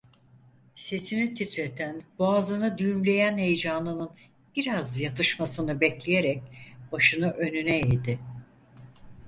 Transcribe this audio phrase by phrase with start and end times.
[0.75, 4.09] Sesini titreten, boğazını düğümleyen heyecanının
[4.55, 6.41] biraz yatışmasını bekleyerek
[6.91, 8.19] başını önüne eğdi.